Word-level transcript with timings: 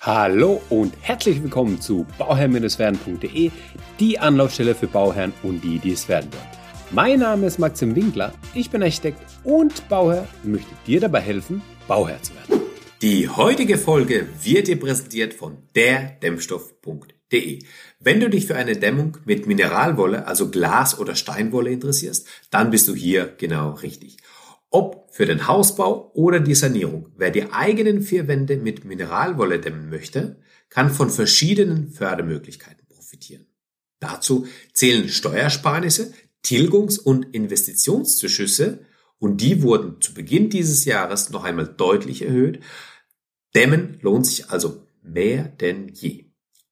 Hallo 0.00 0.62
und 0.68 0.94
herzlich 1.00 1.42
willkommen 1.42 1.80
zu 1.80 2.06
bauherr-werden.de, 2.18 3.50
die 3.98 4.18
Anlaufstelle 4.20 4.76
für 4.76 4.86
Bauherren 4.86 5.32
und 5.42 5.64
die, 5.64 5.80
die 5.80 5.90
es 5.90 6.08
werden 6.08 6.32
wollen. 6.32 6.46
Mein 6.92 7.18
Name 7.18 7.46
ist 7.48 7.58
Maxim 7.58 7.96
Winkler, 7.96 8.32
ich 8.54 8.70
bin 8.70 8.80
Architekt 8.80 9.20
und 9.42 9.88
Bauherr 9.88 10.28
und 10.44 10.52
möchte 10.52 10.70
dir 10.86 11.00
dabei 11.00 11.18
helfen, 11.18 11.62
Bauherr 11.88 12.22
zu 12.22 12.32
werden. 12.36 12.62
Die 13.02 13.28
heutige 13.28 13.76
Folge 13.76 14.28
wird 14.40 14.68
dir 14.68 14.78
präsentiert 14.78 15.34
von 15.34 15.58
derdämmstoff.de. 15.74 17.58
Wenn 17.98 18.20
du 18.20 18.30
dich 18.30 18.46
für 18.46 18.54
eine 18.54 18.76
Dämmung 18.76 19.18
mit 19.24 19.48
Mineralwolle, 19.48 20.28
also 20.28 20.48
Glas 20.48 20.96
oder 20.96 21.16
Steinwolle 21.16 21.72
interessierst, 21.72 22.24
dann 22.52 22.70
bist 22.70 22.86
du 22.86 22.94
hier 22.94 23.34
genau 23.36 23.72
richtig. 23.72 24.18
Ob 24.70 25.08
für 25.10 25.24
den 25.24 25.46
Hausbau 25.46 26.10
oder 26.14 26.40
die 26.40 26.54
Sanierung, 26.54 27.12
wer 27.16 27.30
die 27.30 27.50
eigenen 27.52 28.02
vier 28.02 28.28
Wände 28.28 28.56
mit 28.56 28.84
Mineralwolle 28.84 29.58
dämmen 29.58 29.88
möchte, 29.88 30.40
kann 30.68 30.90
von 30.90 31.10
verschiedenen 31.10 31.90
Fördermöglichkeiten 31.90 32.86
profitieren. 32.86 33.46
Dazu 34.00 34.46
zählen 34.72 35.08
Steuersparnisse, 35.08 36.12
Tilgungs- 36.42 36.98
und 36.98 37.34
Investitionszuschüsse 37.34 38.84
und 39.18 39.40
die 39.40 39.62
wurden 39.62 40.00
zu 40.00 40.14
Beginn 40.14 40.50
dieses 40.50 40.84
Jahres 40.84 41.30
noch 41.30 41.44
einmal 41.44 41.66
deutlich 41.66 42.22
erhöht. 42.22 42.60
Dämmen 43.54 43.98
lohnt 44.02 44.26
sich 44.26 44.50
also 44.50 44.86
mehr 45.02 45.44
denn 45.44 45.88
je. 45.88 46.27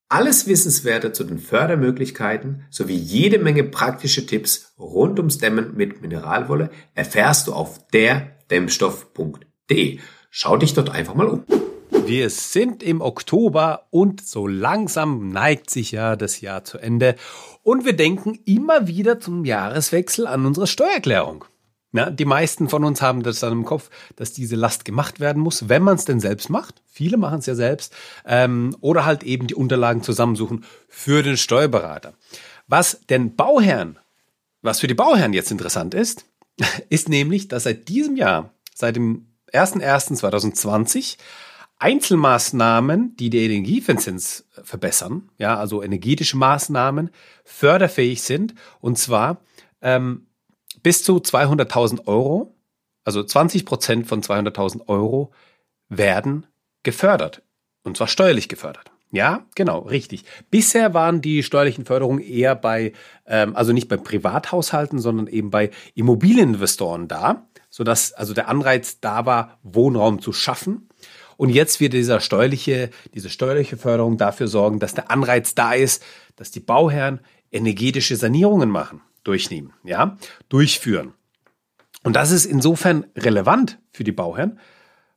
Alles 0.09 0.47
Wissenswerte 0.47 1.11
zu 1.11 1.25
den 1.25 1.41
Fördermöglichkeiten 1.41 2.65
sowie 2.71 2.95
jede 2.95 3.41
Menge 3.41 3.65
praktische 3.65 4.25
Tipps 4.25 4.73
rund 4.79 5.19
ums 5.19 5.39
Dämmen 5.39 5.77
mit 5.77 6.01
Mineralwolle 6.01 6.71
erfährst 6.95 7.49
du 7.49 7.53
auf 7.53 7.89
derdämmstoff.de. 7.89 9.99
Schau 10.31 10.57
dich 10.59 10.75
dort 10.75 10.91
einfach 10.91 11.17
mal 11.17 11.27
um. 11.27 11.43
Wir 12.07 12.31
sind 12.31 12.85
im 12.85 13.01
Oktober 13.01 13.89
und 13.91 14.25
so 14.25 14.47
langsam 14.47 15.31
neigt 15.31 15.71
sich 15.71 15.91
ja 15.91 16.15
das 16.15 16.41
Jahr 16.41 16.63
zu 16.63 16.79
Ende 16.79 17.17
und 17.65 17.85
wir 17.85 17.97
denken 17.97 18.39
immer 18.45 18.87
wieder 18.87 19.19
zum 19.19 19.45
Jahreswechsel 19.45 20.29
an 20.29 20.47
unsere 20.47 20.69
Steuererklärung. 20.69 21.47
Ja, 21.97 22.11
die 22.11 22.27
meisten 22.27 22.69
von 22.69 22.85
uns 22.85 23.01
haben 23.01 23.23
das 23.23 23.41
dann 23.41 23.53
im 23.53 23.65
Kopf, 23.65 23.89
dass 24.17 24.33
diese 24.33 24.55
Last 24.55 24.85
gemacht 24.85 25.19
werden 25.19 25.43
muss, 25.43 25.71
wenn 25.71 25.83
man 25.83 25.97
es 25.97 26.05
denn 26.05 26.21
selbst 26.21 26.51
macht. 26.51 26.83
Viele 26.87 27.17
machen 27.17 27.39
es 27.39 27.47
ja 27.47 27.55
selbst. 27.55 27.95
Ähm, 28.27 28.77
oder 28.81 29.07
halt 29.07 29.23
eben 29.23 29.47
die 29.47 29.55
Unterlagen 29.55 30.03
zusammensuchen 30.03 30.65
für 30.89 31.23
den 31.23 31.39
Steuerberater. 31.39 32.13
Was 32.67 33.01
den 33.09 33.35
Bauherren, 33.35 33.99
was 34.61 34.81
für 34.81 34.89
die 34.89 34.95
Bauherren 34.95 35.33
jetzt 35.33 35.51
interessant 35.51 35.95
ist, 35.95 36.27
ist 36.91 37.09
nämlich, 37.09 37.49
dass 37.49 37.63
seit 37.63 37.89
diesem 37.89 38.17
Jahr, 38.17 38.51
seit 38.75 38.97
dem 38.97 39.29
01.01.2020, 39.53 41.17
Einzelmaßnahmen, 41.79 43.17
die 43.17 43.31
die 43.31 43.45
Energieeffizienz 43.45 44.45
verbessern, 44.63 45.31
ja, 45.39 45.57
also 45.57 45.83
energetische 45.83 46.37
Maßnahmen, 46.37 47.11
förderfähig 47.45 48.23
sind. 48.23 48.55
Und 48.81 48.99
zwar 48.99 49.41
ähm, 49.83 50.27
bis 50.83 51.03
zu 51.03 51.17
200.000 51.17 52.07
Euro, 52.07 52.55
also 53.05 53.23
20 53.23 53.65
Prozent 53.65 54.07
von 54.07 54.23
200.000 54.23 54.89
Euro 54.89 55.33
werden 55.89 56.47
gefördert. 56.83 57.43
Und 57.85 57.97
zwar 57.97 58.09
steuerlich 58.09 58.49
gefördert. 58.49 58.91
Ja, 59.13 59.47
genau, 59.55 59.81
richtig. 59.81 60.25
Bisher 60.51 60.93
waren 60.93 61.21
die 61.21 61.43
steuerlichen 61.43 61.85
Förderungen 61.85 62.21
eher 62.21 62.57
bei, 62.57 62.93
ähm, 63.27 63.55
also 63.55 63.73
nicht 63.73 63.89
bei 63.89 63.97
Privathaushalten, 63.97 64.99
sondern 64.99 65.29
eben 65.29 65.51
bei 65.51 65.71
Immobilieninvestoren 65.95 67.07
da, 67.07 67.47
sodass 67.71 68.13
also 68.13 68.35
der 68.35 68.49
Anreiz 68.49 69.01
da 69.01 69.25
war, 69.25 69.59
Wohnraum 69.63 70.21
zu 70.21 70.33
schaffen. 70.33 70.89
Und 71.37 71.51
jetzt 71.51 71.81
wird 71.81 71.93
dieser 71.93 72.21
steuerliche, 72.21 72.91
diese 73.15 73.31
steuerliche 73.31 73.77
Förderung 73.77 74.17
dafür 74.17 74.49
sorgen, 74.49 74.81
dass 74.81 74.95
der 74.95 75.11
Anreiz 75.11 75.55
da 75.55 75.75
ist, 75.75 76.03
dass 76.35 76.51
die 76.51 76.61
Bauherren 76.61 77.21
energetische 77.53 78.17
Sanierungen 78.17 78.71
machen 78.71 79.01
durchnehmen, 79.27 79.73
ja, 79.85 80.17
durchführen. 80.49 81.13
Und 82.03 82.15
das 82.15 82.31
ist 82.31 82.45
insofern 82.45 83.07
relevant 83.17 83.79
für 83.91 84.05
die 84.05 84.13
Bauherren, 84.13 84.61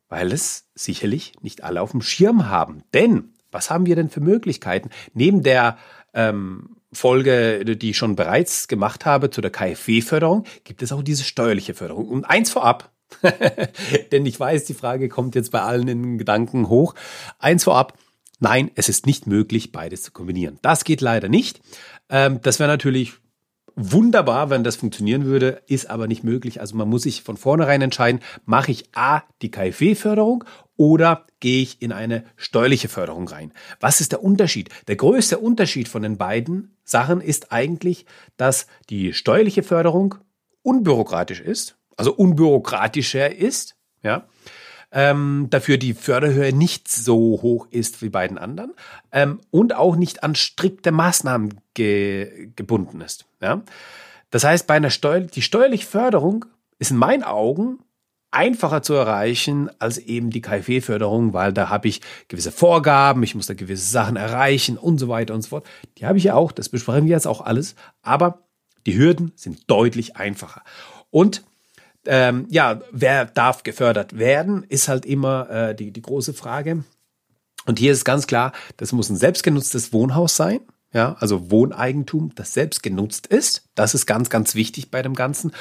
weil 0.07 0.31
es 0.31 0.69
sicherlich 0.73 1.33
nicht 1.41 1.63
alle 1.63 1.81
auf 1.81 1.91
dem 1.91 2.01
Schirm 2.01 2.49
haben. 2.49 2.83
Denn 2.93 3.33
was 3.51 3.69
haben 3.69 3.85
wir 3.85 3.95
denn 3.95 4.09
für 4.09 4.21
Möglichkeiten? 4.21 4.89
Neben 5.13 5.43
der 5.43 5.77
ähm, 6.13 6.77
Folge, 6.91 7.63
die 7.63 7.91
ich 7.91 7.97
schon 7.97 8.15
bereits 8.15 8.67
gemacht 8.67 9.05
habe 9.05 9.29
zu 9.29 9.41
der 9.41 9.51
KfW-Förderung, 9.51 10.45
gibt 10.63 10.81
es 10.81 10.91
auch 10.91 11.03
diese 11.03 11.23
steuerliche 11.23 11.75
Förderung. 11.75 12.07
Und 12.07 12.25
eins 12.25 12.49
vorab, 12.49 12.91
denn 14.11 14.25
ich 14.25 14.39
weiß, 14.39 14.65
die 14.65 14.73
Frage 14.73 15.09
kommt 15.09 15.35
jetzt 15.35 15.51
bei 15.51 15.61
allen 15.61 15.87
in 15.87 16.17
Gedanken 16.17 16.69
hoch. 16.69 16.95
Eins 17.37 17.63
vorab, 17.63 17.97
nein, 18.39 18.71
es 18.75 18.89
ist 18.89 19.05
nicht 19.05 19.27
möglich, 19.27 19.71
beides 19.71 20.03
zu 20.03 20.11
kombinieren. 20.11 20.59
Das 20.61 20.83
geht 20.83 21.01
leider 21.01 21.29
nicht. 21.29 21.61
Ähm, 22.09 22.39
das 22.41 22.59
wäre 22.59 22.69
natürlich 22.69 23.13
wunderbar, 23.79 24.49
wenn 24.49 24.63
das 24.63 24.75
funktionieren 24.75 25.25
würde, 25.25 25.61
ist 25.67 25.89
aber 25.89 26.07
nicht 26.07 26.23
möglich. 26.23 26.59
Also 26.59 26.75
man 26.75 26.89
muss 26.89 27.03
sich 27.03 27.23
von 27.23 27.37
vornherein 27.37 27.81
entscheiden, 27.81 28.21
mache 28.45 28.71
ich 28.71 28.89
A, 28.93 29.23
die 29.41 29.49
KfW-Förderung 29.49 30.43
oder 30.75 31.25
gehe 31.39 31.61
ich 31.61 31.81
in 31.81 31.91
eine 31.91 32.25
steuerliche 32.35 32.89
Förderung 32.89 33.27
rein? 33.27 33.53
Was 33.79 34.01
ist 34.01 34.11
der 34.11 34.23
Unterschied? 34.23 34.69
Der 34.87 34.97
größte 34.97 35.39
Unterschied 35.39 35.87
von 35.87 36.01
den 36.01 36.17
beiden 36.17 36.75
Sachen 36.83 37.21
ist 37.21 37.51
eigentlich, 37.51 38.05
dass 38.35 38.67
die 38.89 39.13
steuerliche 39.13 39.63
Förderung 39.63 40.15
unbürokratisch 40.61 41.39
ist, 41.39 41.77
also 41.95 42.13
unbürokratischer 42.13 43.33
ist, 43.33 43.75
ja, 44.03 44.27
ähm, 44.91 45.47
dafür 45.49 45.77
die 45.77 45.93
Förderhöhe 45.93 46.53
nicht 46.53 46.87
so 46.87 47.39
hoch 47.41 47.67
ist 47.69 48.01
wie 48.01 48.09
bei 48.09 48.27
den 48.27 48.37
anderen 48.37 48.73
ähm, 49.11 49.39
und 49.51 49.75
auch 49.75 49.95
nicht 49.95 50.23
an 50.23 50.35
strikte 50.35 50.91
Maßnahmen 50.91 51.61
ge 51.73 52.49
gebunden 52.55 53.01
ist. 53.01 53.25
Ja? 53.41 53.61
Das 54.31 54.43
heißt, 54.43 54.67
bei 54.67 54.75
einer 54.75 54.89
Steuer, 54.89 55.21
die 55.21 55.41
steuerliche 55.41 55.85
Förderung 55.85 56.45
ist 56.79 56.91
in 56.91 56.97
meinen 56.97 57.23
Augen 57.23 57.79
einfacher 58.31 58.83
zu 58.83 58.93
erreichen 58.93 59.69
als 59.79 59.97
eben 59.97 60.29
die 60.29 60.41
KfW-Förderung, 60.41 61.33
weil 61.33 61.51
da 61.51 61.69
habe 61.69 61.87
ich 61.87 62.01
gewisse 62.27 62.51
Vorgaben, 62.51 63.23
ich 63.23 63.33
muss 63.33 63.47
da 63.47 63.55
gewisse 63.55 63.89
Sachen 63.89 64.15
erreichen 64.15 64.77
und 64.77 64.99
so 64.99 65.07
weiter 65.07 65.33
und 65.33 65.41
so 65.41 65.49
fort. 65.49 65.65
Die 65.97 66.05
habe 66.05 66.17
ich 66.17 66.25
ja 66.25 66.35
auch, 66.35 66.51
das 66.51 66.69
besprechen 66.69 67.05
wir 67.05 67.13
jetzt 67.13 67.27
auch 67.27 67.41
alles, 67.41 67.75
aber 68.01 68.43
die 68.85 68.97
Hürden 68.97 69.31
sind 69.35 69.69
deutlich 69.69 70.15
einfacher. 70.15 70.63
Und 71.09 71.43
ähm, 72.05 72.47
ja, 72.49 72.81
wer 72.91 73.25
darf 73.25 73.63
gefördert 73.63 74.17
werden, 74.17 74.63
ist 74.69 74.87
halt 74.87 75.05
immer 75.05 75.49
äh, 75.49 75.75
die, 75.75 75.91
die 75.91 76.01
große 76.01 76.33
Frage. 76.33 76.83
Und 77.65 77.79
hier 77.79 77.91
ist 77.91 78.05
ganz 78.05 78.27
klar, 78.27 78.53
das 78.77 78.91
muss 78.91 79.09
ein 79.09 79.17
selbstgenutztes 79.17 79.93
Wohnhaus 79.93 80.35
sein. 80.35 80.61
Ja, 80.91 81.17
also 81.19 81.51
Wohneigentum, 81.51 82.31
das 82.33 82.53
selbst 82.53 82.81
genutzt 82.81 83.27
ist. 83.27 83.69
Das 83.75 83.93
ist 83.93 84.07
ganz, 84.07 84.31
ganz 84.31 84.55
wichtig 84.55 84.89
bei 84.89 85.03
dem 85.03 85.13
Ganzen. 85.13 85.51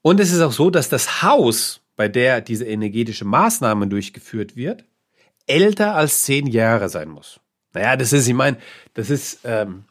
Und 0.00 0.18
es 0.18 0.32
ist 0.32 0.40
auch 0.40 0.52
so, 0.52 0.70
dass 0.70 0.88
das 0.88 1.22
Haus, 1.22 1.80
bei 1.94 2.08
der 2.08 2.40
diese 2.40 2.64
energetische 2.64 3.24
Maßnahme 3.24 3.86
durchgeführt 3.86 4.56
wird, 4.56 4.84
älter 5.46 5.94
als 5.94 6.22
zehn 6.22 6.48
Jahre 6.48 6.88
sein 6.88 7.10
muss. 7.10 7.38
Naja, 7.74 7.96
das 7.96 8.12
ist, 8.12 8.26
ich 8.26 8.34
meine, 8.34 8.56
das 8.94 9.08
ist, 9.08 9.40
ähm, 9.44 9.84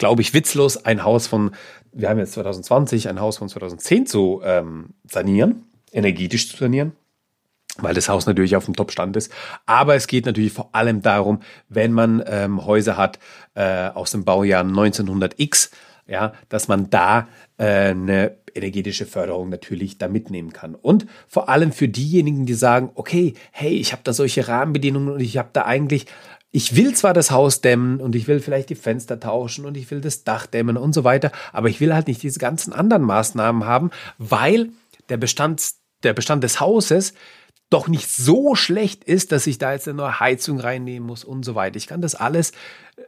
glaube 0.00 0.22
ich, 0.22 0.34
witzlos, 0.34 0.84
ein 0.84 1.04
Haus 1.04 1.28
von 1.28 1.52
wir 1.92 2.08
haben 2.08 2.18
jetzt 2.18 2.32
2020 2.32 3.08
ein 3.08 3.20
Haus 3.20 3.38
von 3.38 3.48
2010 3.48 4.06
zu 4.06 4.40
ähm, 4.44 4.90
sanieren, 5.08 5.64
energetisch 5.92 6.50
zu 6.50 6.56
sanieren, 6.56 6.92
weil 7.78 7.94
das 7.94 8.08
Haus 8.08 8.26
natürlich 8.26 8.56
auf 8.56 8.64
dem 8.64 8.74
Top-Stand 8.74 9.16
ist. 9.16 9.32
Aber 9.66 9.94
es 9.94 10.06
geht 10.06 10.26
natürlich 10.26 10.52
vor 10.52 10.70
allem 10.72 11.02
darum, 11.02 11.40
wenn 11.68 11.92
man 11.92 12.22
ähm, 12.26 12.64
Häuser 12.64 12.96
hat 12.96 13.18
äh, 13.54 13.88
aus 13.88 14.12
dem 14.12 14.24
Baujahr 14.24 14.64
1900x, 14.64 15.70
ja, 16.06 16.32
dass 16.48 16.68
man 16.68 16.90
da 16.90 17.28
äh, 17.56 17.90
eine 17.90 18.36
energetische 18.54 19.06
Förderung 19.06 19.48
natürlich 19.48 19.98
da 19.98 20.08
mitnehmen 20.08 20.52
kann. 20.52 20.74
Und 20.74 21.06
vor 21.28 21.48
allem 21.48 21.72
für 21.72 21.88
diejenigen, 21.88 22.46
die 22.46 22.54
sagen, 22.54 22.90
okay, 22.94 23.34
hey, 23.52 23.72
ich 23.74 23.92
habe 23.92 24.02
da 24.04 24.12
solche 24.12 24.48
Rahmenbedingungen 24.48 25.14
und 25.14 25.20
ich 25.20 25.38
habe 25.38 25.50
da 25.52 25.64
eigentlich 25.64 26.06
ich 26.52 26.74
will 26.76 26.94
zwar 26.94 27.14
das 27.14 27.30
Haus 27.30 27.60
dämmen 27.60 28.00
und 28.00 28.14
ich 28.14 28.26
will 28.26 28.40
vielleicht 28.40 28.70
die 28.70 28.74
Fenster 28.74 29.20
tauschen 29.20 29.64
und 29.64 29.76
ich 29.76 29.90
will 29.90 30.00
das 30.00 30.24
Dach 30.24 30.46
dämmen 30.46 30.76
und 30.76 30.94
so 30.94 31.04
weiter, 31.04 31.30
aber 31.52 31.68
ich 31.68 31.80
will 31.80 31.94
halt 31.94 32.08
nicht 32.08 32.22
diese 32.22 32.38
ganzen 32.38 32.72
anderen 32.72 33.02
Maßnahmen 33.02 33.64
haben, 33.64 33.90
weil 34.18 34.70
der 35.08 35.16
Bestand, 35.16 35.62
der 36.02 36.12
Bestand 36.12 36.42
des 36.42 36.60
Hauses 36.60 37.14
doch 37.70 37.86
nicht 37.86 38.10
so 38.10 38.56
schlecht 38.56 39.04
ist, 39.04 39.30
dass 39.30 39.46
ich 39.46 39.58
da 39.58 39.72
jetzt 39.72 39.86
eine 39.86 39.96
neue 39.96 40.18
Heizung 40.18 40.58
reinnehmen 40.58 41.06
muss 41.06 41.22
und 41.22 41.44
so 41.44 41.54
weiter. 41.54 41.76
Ich 41.76 41.86
kann 41.86 42.02
das 42.02 42.16
alles 42.16 42.50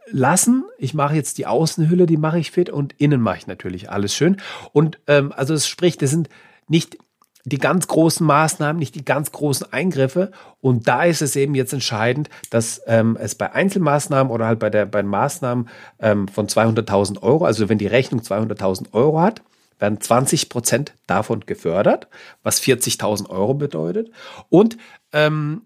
lassen. 0.07 0.63
Ich 0.77 0.93
mache 0.93 1.15
jetzt 1.15 1.37
die 1.37 1.45
Außenhülle, 1.45 2.05
die 2.05 2.15
mache 2.15 2.39
ich 2.39 2.51
fit 2.51 2.69
und 2.69 2.93
innen 2.97 3.21
mache 3.21 3.39
ich 3.39 3.47
natürlich 3.47 3.91
alles 3.91 4.15
schön. 4.15 4.37
Und 4.71 4.99
ähm, 5.07 5.33
also 5.35 5.53
es 5.53 5.67
spricht, 5.67 6.01
das 6.01 6.11
sind 6.11 6.29
nicht 6.69 6.97
die 7.45 7.57
ganz 7.57 7.87
großen 7.87 8.25
Maßnahmen, 8.25 8.79
nicht 8.79 8.95
die 8.95 9.05
ganz 9.05 9.31
großen 9.31 9.71
Eingriffe. 9.73 10.31
Und 10.61 10.87
da 10.87 11.03
ist 11.03 11.21
es 11.21 11.35
eben 11.35 11.55
jetzt 11.55 11.73
entscheidend, 11.73 12.29
dass 12.49 12.81
ähm, 12.87 13.17
es 13.19 13.35
bei 13.35 13.51
Einzelmaßnahmen 13.51 14.31
oder 14.31 14.47
halt 14.47 14.59
bei, 14.59 14.69
der, 14.69 14.85
bei 14.85 15.03
Maßnahmen 15.03 15.67
ähm, 15.99 16.27
von 16.27 16.47
200.000 16.47 17.21
Euro, 17.21 17.45
also 17.45 17.67
wenn 17.67 17.77
die 17.77 17.87
Rechnung 17.87 18.21
200.000 18.21 18.93
Euro 18.93 19.19
hat, 19.19 19.41
werden 19.79 19.99
20 19.99 20.47
Prozent 20.47 20.93
davon 21.07 21.41
gefördert, 21.41 22.07
was 22.43 22.61
40.000 22.61 23.29
Euro 23.29 23.53
bedeutet. 23.53 24.11
Und 24.49 24.77
ähm, 25.11 25.63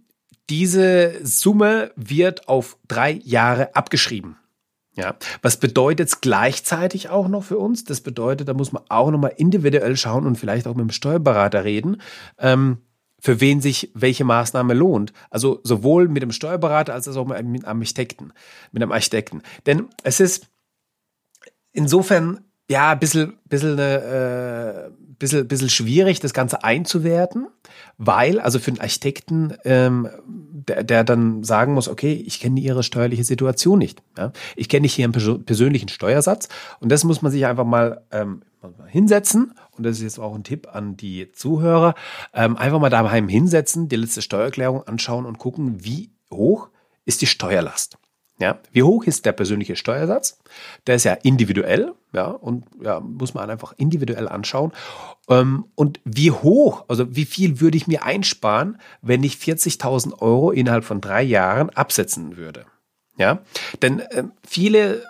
diese 0.50 1.14
Summe 1.24 1.92
wird 1.96 2.48
auf 2.48 2.78
drei 2.88 3.12
Jahre 3.24 3.76
abgeschrieben. 3.76 4.38
Ja, 4.98 5.16
was 5.44 5.58
bedeutet 5.58 6.08
es 6.08 6.22
gleichzeitig 6.22 7.10
auch 7.10 7.28
noch 7.28 7.44
für 7.44 7.60
uns? 7.60 7.84
Das 7.84 8.02
bedeutet, 8.02 8.48
da 8.48 8.56
muss 8.56 8.72
man 8.72 8.82
auch 8.90 9.12
nochmal 9.12 9.34
individuell 9.38 9.96
schauen 9.96 10.26
und 10.26 10.38
vielleicht 10.38 10.66
auch 10.66 10.74
mit 10.74 10.82
dem 10.82 10.92
Steuerberater 10.92 11.64
reden, 11.64 12.02
ähm, 12.40 12.80
für 13.20 13.40
wen 13.40 13.62
sich 13.62 13.92
welche 13.94 14.24
Maßnahme 14.24 14.74
lohnt. 14.74 15.14
Also 15.30 15.60
sowohl 15.64 16.08
mit 16.08 16.24
dem 16.24 16.32
Steuerberater 16.32 16.96
als 16.96 17.08
auch 17.08 17.28
mit 17.28 17.38
einem 17.38 17.64
Architekten, 17.64 18.34
mit 18.72 18.82
einem 18.82 18.92
Architekten. 18.92 19.44
Denn 19.68 19.88
es 20.04 20.20
ist 20.20 20.48
insofern 21.74 22.46
ja 22.68 22.94
ein 22.94 23.00
bisschen, 23.00 23.38
bisschen, 23.46 23.78
äh, 23.78 24.90
bisschen, 25.20 25.48
bisschen 25.48 25.70
schwierig, 25.70 26.20
das 26.20 26.34
Ganze 26.34 26.64
einzuwerten, 26.64 27.48
weil, 27.98 28.40
also 28.40 28.60
für 28.60 28.72
einen 28.72 28.82
Architekten, 28.82 29.54
ähm, 29.66 30.10
der, 30.26 30.84
der 30.84 31.04
dann 31.04 31.44
sagen 31.44 31.74
muss, 31.74 31.88
okay, 31.88 32.14
ich 32.14 32.40
kenne 32.40 32.60
Ihre 32.60 32.84
steuerliche 32.84 33.24
Situation 33.24 33.80
nicht. 33.80 34.02
Ja? 34.18 34.32
Ich 34.56 34.70
kenne 34.70 34.82
nicht 34.82 34.98
Ihren 34.98 35.12
persönlichen 35.12 35.90
Steuersatz 35.90 36.50
und 36.80 36.92
das 36.92 37.04
muss 37.04 37.22
man 37.22 37.32
sich 37.32 37.46
einfach 37.46 37.66
mal 37.66 38.02
ähm, 38.12 38.42
hinsetzen 38.88 39.54
und 39.72 39.86
das 39.86 39.98
ist 39.98 40.04
jetzt 40.04 40.20
auch 40.20 40.36
ein 40.36 40.44
Tipp 40.44 40.68
an 40.72 40.98
die 40.98 41.32
Zuhörer, 41.32 41.96
ähm, 42.34 42.58
einfach 42.58 42.80
mal 42.80 42.90
daheim 42.90 43.28
hinsetzen, 43.28 43.88
die 43.88 43.96
letzte 43.96 44.22
Steuererklärung 44.22 44.84
anschauen 44.84 45.26
und 45.26 45.38
gucken, 45.38 45.84
wie 45.84 46.12
hoch 46.32 46.70
ist 47.06 47.22
die 47.22 47.28
Steuerlast. 47.28 47.98
Ja, 48.40 48.60
wie 48.72 48.84
hoch 48.84 49.04
ist 49.06 49.26
der 49.26 49.32
persönliche 49.32 49.76
Steuersatz? 49.76 50.40
Der 50.86 50.96
ist 50.96 51.06
ja 51.06 51.14
individuell, 51.14 51.94
ja, 52.14 52.28
und 52.28 52.66
ja, 52.82 53.00
muss 53.00 53.34
man 53.34 53.50
einfach 53.50 53.74
individuell 53.78 54.28
anschauen. 54.28 54.74
Ähm, 55.28 55.66
und 55.74 56.00
wie 56.06 56.30
hoch, 56.30 56.86
also 56.88 57.16
wie 57.16 57.26
viel 57.26 57.60
würde 57.60 57.78
ich 57.78 57.88
mir 57.88 58.04
einsparen, 58.04 58.80
wenn 59.02 59.24
ich 59.24 59.36
40.000 59.36 60.22
Euro 60.22 60.52
innerhalb 60.52 60.84
von 60.84 61.02
drei 61.02 61.24
Jahren 61.24 61.72
absetzen 61.72 62.38
würde? 62.38 62.66
Ja, 63.18 63.40
denn 63.82 64.00
äh, 64.00 64.26
viele 64.48 65.04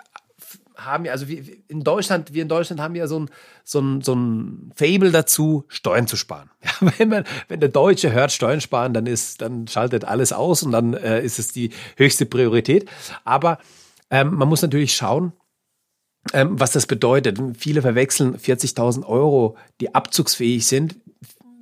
haben 0.78 1.06
ja, 1.06 1.12
also 1.12 1.28
wir 1.28 1.44
in 1.68 1.84
Deutschland, 1.84 2.34
wir 2.34 2.44
in 2.44 2.48
Deutschland 2.48 2.82
haben 2.82 2.96
ja 2.96 3.08
so 3.08 3.20
ein, 3.20 3.30
so 3.64 3.80
ein, 3.80 4.02
so 4.02 4.16
ein 4.16 4.72
Fable 4.76 5.12
dazu, 5.12 5.66
Steuern 5.68 6.08
zu 6.08 6.16
sparen. 6.16 6.50
Ja, 6.64 6.92
wenn, 6.98 7.10
man, 7.10 7.24
wenn 7.48 7.60
der 7.60 7.70
Deutsche 7.70 8.12
hört 8.12 8.32
Steuern 8.32 8.62
sparen, 8.62 8.94
dann 8.94 9.06
ist, 9.08 9.42
dann 9.42 9.68
schaltet 9.68 10.06
alles 10.06 10.34
aus 10.34 10.64
und 10.64 10.72
dann 10.72 10.94
äh, 10.94 11.24
ist 11.24 11.40
es 11.40 11.52
die 11.52 11.72
höchste 11.96 12.26
Priorität. 12.26 12.90
Aber 13.24 13.60
ähm, 14.10 14.36
man 14.36 14.48
muss 14.48 14.62
natürlich 14.62 14.96
schauen, 14.96 15.34
ähm, 16.34 16.60
was 16.60 16.72
das 16.72 16.86
bedeutet. 16.86 17.40
Viele 17.58 17.82
verwechseln 17.82 18.38
40.000 18.38 19.06
Euro, 19.06 19.58
die 19.82 19.96
abzugsfähig 19.96 20.66
sind, 20.66 20.98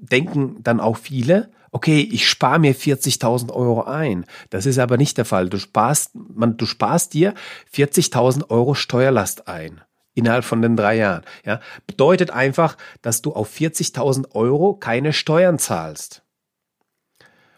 denken 0.01 0.57
dann 0.63 0.79
auch 0.79 0.97
viele, 0.97 1.51
okay, 1.75 2.07
ich 2.09 2.29
spare 2.29 2.57
mir 2.57 2.73
40.000 2.73 3.51
Euro 3.51 3.83
ein. 3.83 4.25
Das 4.49 4.65
ist 4.65 4.79
aber 4.79 4.95
nicht 4.95 5.17
der 5.17 5.25
Fall. 5.25 5.49
Du 5.49 5.57
sparst, 5.57 6.11
man, 6.13 6.55
du 6.55 6.65
sparst 6.65 7.13
dir 7.13 7.33
40.000 7.73 8.49
Euro 8.49 8.75
Steuerlast 8.75 9.49
ein 9.49 9.81
innerhalb 10.13 10.45
von 10.45 10.61
den 10.61 10.77
drei 10.77 10.95
Jahren. 10.95 11.23
Ja, 11.43 11.59
bedeutet 11.85 12.31
einfach, 12.31 12.77
dass 13.01 13.21
du 13.21 13.33
auf 13.33 13.53
40.000 13.53 14.33
Euro 14.33 14.75
keine 14.75 15.11
Steuern 15.11 15.59
zahlst. 15.59 16.23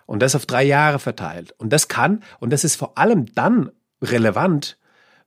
Und 0.08 0.24
das 0.24 0.34
auf 0.34 0.48
drei 0.48 0.64
Jahre 0.64 0.98
verteilt. 0.98 1.54
Und 1.60 1.72
das 1.72 1.88
kann, 1.88 2.24
und 2.40 2.52
das 2.52 2.64
ist 2.64 2.76
vor 2.76 2.98
allem 2.98 3.32
dann 3.36 3.70
relevant, 4.02 4.77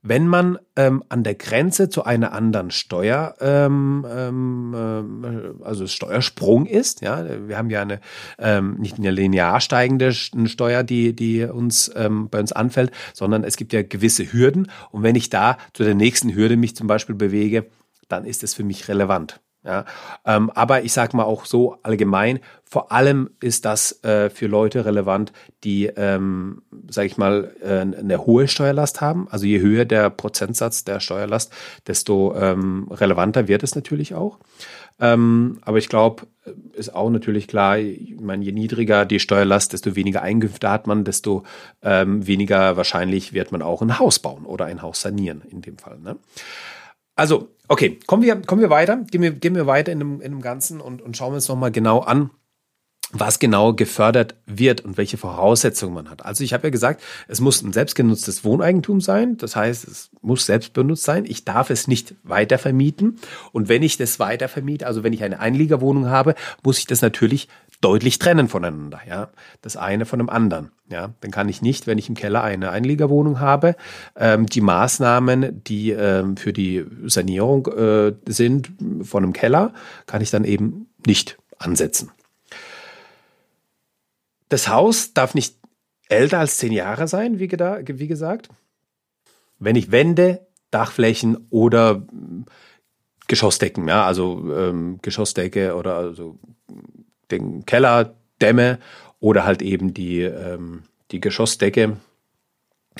wenn 0.03 0.27
man 0.27 0.59
ähm, 0.77 1.05
an 1.09 1.23
der 1.23 1.35
Grenze 1.35 1.91
zu 1.91 2.05
einer 2.05 2.33
anderen 2.33 2.71
Steuer, 2.71 3.35
ähm, 3.41 4.07
ähm, 4.11 5.25
äh, 5.61 5.65
also 5.65 5.87
Steuersprung 5.87 6.67
ist, 6.67 7.03
ja, 7.03 7.25
wir 7.49 7.59
haben 7.59 7.71
ja 7.71 7.83
eine 7.83 8.01
ähm, 8.39 8.77
nicht 8.79 8.99
eine 8.99 9.11
linear 9.11 9.61
steigende 9.61 10.13
Steuer, 10.13 10.83
die 10.83 11.15
die 11.15 11.45
uns 11.45 11.91
ähm, 11.95 12.29
bei 12.31 12.41
uns 12.41 12.53
anfällt, 12.53 12.93
sondern 13.13 13.45
es 13.45 13.57
gibt 13.57 13.73
ja 13.73 13.83
gewisse 13.83 14.33
Hürden 14.33 14.71
und 14.91 15.03
wenn 15.03 15.17
ich 15.17 15.29
da 15.29 15.59
zu 15.75 15.85
der 15.85 15.95
nächsten 15.95 16.35
Hürde 16.35 16.57
mich 16.57 16.75
zum 16.77 16.87
Beispiel 16.87 17.15
bewege, 17.15 17.67
dann 18.09 18.25
ist 18.25 18.43
es 18.43 18.55
für 18.55 18.65
mich 18.65 18.89
relevant. 18.89 19.41
Ja, 19.63 19.85
ähm, 20.25 20.49
aber 20.55 20.85
ich 20.85 20.93
sage 20.95 21.15
mal 21.15 21.25
auch 21.25 21.45
so 21.45 21.77
allgemein, 21.83 22.41
vor 22.65 22.93
allem 22.93 23.29
ist 23.41 23.67
das 23.67 24.03
äh, 24.05 24.31
für 24.31 24.47
Leute 24.47 24.87
relevant, 24.87 25.33
die, 25.65 25.85
ähm, 25.85 26.63
sage 26.89 27.07
ich 27.07 27.17
mal, 27.17 27.55
äh, 27.63 27.81
eine 27.81 28.27
hohe 28.27 28.49
Steuerlast 28.49 29.01
haben. 29.01 29.29
Also 29.31 29.47
je 29.47 29.61
höher 29.61 29.85
der 29.85 30.11
Prozentsatz 30.11 30.85
der 30.85 31.01
Steuerlast, 31.01 31.53
desto 31.87 32.35
ähm, 32.37 32.89
relevanter 32.91 33.49
wird 33.49 33.63
es 33.63 33.75
natürlich 33.75 34.15
auch. 34.15 34.39
Ähm, 35.01 35.59
aber 35.63 35.79
ich 35.79 35.89
glaube, 35.89 36.27
ist 36.75 36.95
auch 36.95 37.11
natürlich 37.11 37.49
klar, 37.49 37.79
ich 37.79 38.21
meine, 38.21 38.45
je 38.45 38.53
niedriger 38.53 39.07
die 39.07 39.19
Steuerlast, 39.19 39.73
desto 39.73 39.97
weniger 39.97 40.23
Einkünfte 40.23 40.71
hat 40.71 40.87
man, 40.87 41.05
desto 41.05 41.45
ähm, 41.83 42.27
weniger 42.27 42.77
wahrscheinlich 42.77 43.33
wird 43.33 43.51
man 43.53 43.63
auch 43.63 43.81
ein 43.83 43.99
Haus 43.99 44.19
bauen 44.19 44.45
oder 44.45 44.67
ein 44.67 44.83
Haus 44.83 45.01
sanieren 45.01 45.43
in 45.51 45.63
dem 45.63 45.79
Fall. 45.79 45.99
Ne? 46.01 46.17
Also, 47.15 47.49
okay, 47.69 47.99
kommen 48.07 48.23
wir, 48.23 48.37
kommen 48.43 48.61
wir 48.61 48.71
weiter, 48.71 48.97
gehen 49.11 49.23
wir, 49.23 49.33
gehen 49.33 49.55
wir 49.55 49.67
weiter 49.67 49.93
in 49.93 49.99
dem, 49.99 50.21
in 50.21 50.33
dem 50.33 50.41
Ganzen 50.43 50.81
und, 50.81 51.01
und 51.03 51.17
schauen 51.17 51.33
wir 51.33 51.37
uns 51.37 51.49
nochmal 51.49 51.73
genau 51.73 52.01
an, 52.01 52.31
was 53.13 53.39
genau 53.39 53.73
gefördert 53.73 54.37
wird 54.47 54.83
und 54.83 54.97
welche 54.97 55.17
Voraussetzungen 55.17 55.95
man 55.95 56.11
hat. 56.11 56.25
Also 56.25 56.45
ich 56.45 56.53
habe 56.53 56.69
ja 56.69 56.71
gesagt, 56.71 57.03
es 57.27 57.41
muss 57.41 57.63
ein 57.63 57.73
selbstgenutztes 57.73 58.45
Wohneigentum 58.45 59.01
sein. 59.01 59.37
Das 59.37 59.57
heißt, 59.57 59.87
es 59.89 60.11
muss 60.23 60.47
selbstbenutzt 60.47 61.03
sein. 61.03 61.25
Ich 61.27 61.45
darf 61.45 61.71
es 61.71 61.89
nicht 61.89 62.15
weitervermieten. 62.23 63.19
Und 63.53 63.69
wenn 63.69 63.83
ich 63.83 63.97
das 63.97 64.21
weitervermiete, 64.21 64.87
also 64.87 65.03
wenn 65.03 65.13
ich 65.13 65.25
eine 65.25 65.41
Einliegerwohnung 65.41 66.07
habe, 66.07 66.35
muss 66.63 66.79
ich 66.79 66.87
das 66.87 67.03
natürlich 67.03 67.49
deutlich 67.81 68.19
trennen 68.19 68.49
voneinander. 68.49 69.01
Ja, 69.09 69.31
das 69.63 69.77
eine 69.77 70.05
von 70.07 70.19
dem 70.19 70.29
anderen. 70.29 70.71
Ja, 70.89 71.15
dann 71.21 71.31
kann 71.31 71.49
ich 71.49 71.63
nicht, 71.63 71.87
wenn 71.87 71.99
ich 71.99 72.09
im 72.09 72.15
Keller 72.15 72.43
eine 72.43 72.71
Einliegerwohnung 72.71 73.41
habe, 73.41 73.77
ähm, 74.17 74.47
die 74.47 74.61
Maßnahmen, 74.61 75.65
die 75.65 75.91
ähm, 75.91 76.37
für 76.37 76.53
die 76.53 76.85
Sanierung 77.07 77.67
äh, 77.67 78.13
sind 78.27 78.71
von 79.03 79.25
einem 79.25 79.33
Keller, 79.33 79.73
kann 80.07 80.21
ich 80.21 80.31
dann 80.31 80.45
eben 80.45 80.89
nicht 81.07 81.39
ansetzen. 81.59 82.11
Das 84.51 84.69
Haus 84.69 85.15
darf 85.15 85.35
nicht 85.35 85.57
älter 86.09 86.41
als 86.41 86.59
zehn 86.59 86.73
Jahre 86.73 87.09
sein, 87.09 87.39
wie, 87.39 87.51
wie 87.51 88.09
gesagt. 88.09 88.49
Wenn 89.59 89.77
ich 89.77 89.91
Wände, 89.91 90.47
Dachflächen 90.71 91.47
oder 91.51 92.03
Geschossdecken, 93.29 93.87
ja, 93.89 94.05
also 94.05 94.53
ähm, 94.53 94.99
Geschossdecke 95.03 95.77
oder 95.77 95.95
also 95.95 96.37
den 97.31 97.65
Keller 97.65 98.17
dämme 98.43 98.81
oder 99.21 99.45
halt 99.45 99.63
eben 99.63 99.95
die, 99.95 100.23
ähm, 100.23 100.83
die 101.13 101.21
Geschossdecke 101.21 101.97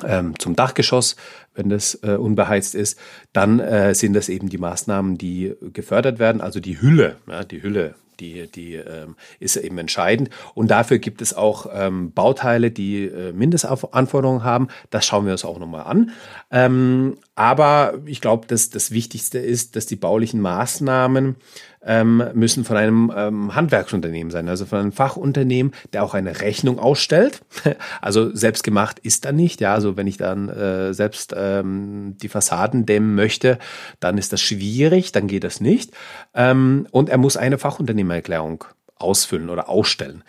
ähm, 0.05 0.39
zum 0.39 0.55
Dachgeschoss, 0.55 1.17
wenn 1.55 1.69
das 1.69 1.97
äh, 2.05 2.13
unbeheizt 2.13 2.77
ist, 2.77 2.97
dann 3.33 3.59
äh, 3.59 3.93
sind 3.95 4.13
das 4.13 4.29
eben 4.29 4.49
die 4.49 4.59
Maßnahmen, 4.59 5.19
die 5.19 5.57
gefördert 5.73 6.21
werden, 6.21 6.41
also 6.41 6.61
die 6.61 6.81
Hülle, 6.81 7.17
ja, 7.27 7.43
die 7.43 7.63
Hülle 7.63 7.97
die, 8.21 8.47
die 8.47 8.75
ähm, 8.75 9.17
ist 9.39 9.57
eben 9.57 9.79
entscheidend. 9.79 10.31
Und 10.55 10.71
dafür 10.71 10.99
gibt 10.99 11.23
es 11.23 11.35
auch 11.35 11.67
ähm, 11.73 12.13
Bauteile, 12.13 12.71
die 12.71 13.07
äh, 13.07 13.33
Mindestanforderungen 13.33 14.45
haben. 14.45 14.69
Das 14.91 15.07
schauen 15.07 15.25
wir 15.25 15.33
uns 15.33 15.45
auch 15.45 15.59
nochmal 15.59 15.85
an. 15.85 16.13
Ähm, 16.51 17.17
aber 17.35 17.95
ich 18.07 18.21
glaube, 18.21 18.47
dass 18.47 18.71
das 18.71 18.91
Wichtigste 18.91 19.39
ist, 19.39 19.77
dass 19.77 19.87
die 19.87 19.97
baulichen 19.97 20.41
Maßnahmen 20.41 21.37
ähm, 21.85 22.23
müssen 22.35 22.65
von 22.65 22.77
einem 22.77 23.13
ähm, 23.15 23.55
Handwerksunternehmen 23.55 24.31
sein, 24.31 24.49
also 24.49 24.67
von 24.67 24.81
einem 24.81 24.93
Fachunternehmen, 24.93 25.73
der 25.93 26.05
auch 26.05 26.15
eine 26.15 26.41
Rechnung 26.41 26.79
ausstellt. 26.79 27.43
Also 28.01 28.35
selbst 28.35 28.65
gemacht 28.65 28.99
ist 28.99 29.25
dann 29.25 29.37
nicht. 29.37 29.61
Ja, 29.61 29.75
also 29.75 29.97
wenn 29.97 30.07
ich 30.07 30.17
dann 30.17 30.49
äh, 30.49 30.95
selbst 30.95 31.35
ähm, 31.37 32.17
die 32.21 32.29
Fassaden 32.29 32.87
dämmen 32.87 33.15
möchte, 33.15 33.59
dann 34.01 34.19
ist 34.19 34.33
das 34.33 34.41
schwierig, 34.41 35.13
dann 35.13 35.27
geht 35.27 35.45
das 35.45 35.61
nicht. 35.61 35.93
Ähm, 36.35 36.87
und 36.91 37.09
er 37.09 37.19
muss 37.19 37.37
eine 37.37 37.59
Fachunternehmererklärung 37.59 38.65
ausfüllen 38.97 39.51
oder 39.51 39.69
ausstellen. 39.69 40.25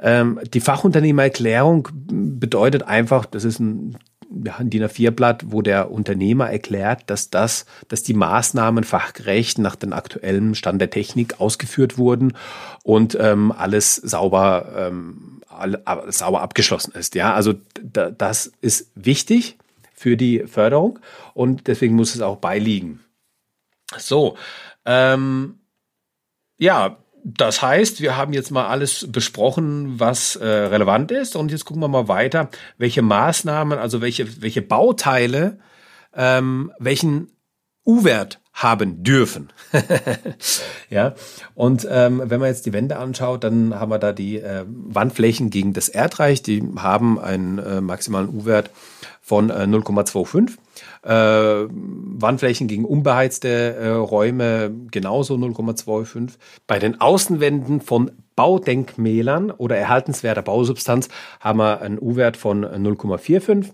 Ähm, 0.00 0.40
die 0.52 0.60
Fachunternehmererklärung 0.60 1.88
bedeutet 1.92 2.82
einfach, 2.82 3.26
das 3.26 3.44
ist 3.44 3.60
ein 3.60 3.96
ja, 4.44 4.56
ein 4.56 4.70
DIN 4.70 4.84
A4-Blatt, 4.84 5.44
wo 5.46 5.62
der 5.62 5.90
Unternehmer 5.90 6.50
erklärt, 6.50 7.02
dass 7.06 7.30
das, 7.30 7.66
dass 7.88 8.02
die 8.02 8.14
Maßnahmen 8.14 8.84
fachgerecht 8.84 9.58
nach 9.58 9.76
dem 9.76 9.92
aktuellen 9.92 10.54
Stand 10.54 10.80
der 10.80 10.90
Technik 10.90 11.40
ausgeführt 11.40 11.98
wurden 11.98 12.34
und 12.82 13.16
ähm, 13.20 13.52
alles 13.52 13.96
sauber, 13.96 14.72
ähm, 14.76 15.42
all, 15.48 15.82
sauber 16.08 16.42
abgeschlossen 16.42 16.92
ist. 16.94 17.14
Ja, 17.14 17.34
also 17.34 17.54
das 17.82 18.52
ist 18.60 18.90
wichtig 18.94 19.58
für 19.94 20.16
die 20.16 20.40
Förderung 20.46 20.98
und 21.34 21.66
deswegen 21.66 21.94
muss 21.94 22.14
es 22.14 22.20
auch 22.20 22.36
beiliegen. 22.36 23.00
So, 23.96 24.36
ähm, 24.84 25.60
ja, 26.58 26.96
das 27.24 27.62
heißt, 27.62 28.02
wir 28.02 28.18
haben 28.18 28.34
jetzt 28.34 28.50
mal 28.50 28.66
alles 28.66 29.10
besprochen, 29.10 29.98
was 29.98 30.36
äh, 30.36 30.46
relevant 30.46 31.10
ist. 31.10 31.36
Und 31.36 31.50
jetzt 31.50 31.64
gucken 31.64 31.82
wir 31.82 31.88
mal 31.88 32.06
weiter, 32.06 32.50
welche 32.76 33.00
Maßnahmen, 33.00 33.78
also 33.78 34.02
welche, 34.02 34.42
welche 34.42 34.60
Bauteile, 34.60 35.58
ähm, 36.14 36.70
welchen 36.78 37.32
U-Wert 37.86 38.40
haben 38.52 39.02
dürfen. 39.02 39.52
ja, 40.90 41.14
und 41.54 41.88
ähm, 41.90 42.22
wenn 42.24 42.40
man 42.40 42.50
jetzt 42.50 42.66
die 42.66 42.72
Wände 42.72 42.98
anschaut, 42.98 43.42
dann 43.42 43.74
haben 43.74 43.90
wir 43.90 43.98
da 43.98 44.12
die 44.12 44.38
äh, 44.38 44.64
Wandflächen 44.66 45.48
gegen 45.50 45.72
das 45.72 45.88
Erdreich, 45.88 46.42
die 46.42 46.62
haben 46.76 47.18
einen 47.18 47.58
äh, 47.58 47.80
maximalen 47.80 48.28
U-Wert 48.28 48.70
von 49.24 49.48
äh, 49.48 49.64
0,25. 49.64 50.58
Äh, 51.02 51.68
Wandflächen 51.70 52.68
gegen 52.68 52.84
unbeheizte 52.84 53.74
äh, 53.74 53.88
Räume 53.88 54.70
genauso 54.90 55.34
0,25. 55.36 56.34
Bei 56.66 56.78
den 56.78 57.00
Außenwänden 57.00 57.80
von 57.80 58.10
Baudenkmälern 58.36 59.50
oder 59.50 59.78
erhaltenswerter 59.78 60.42
Bausubstanz 60.42 61.08
haben 61.40 61.58
wir 61.58 61.80
einen 61.80 61.98
U-Wert 61.98 62.36
von 62.36 62.66
0,45. 62.66 63.70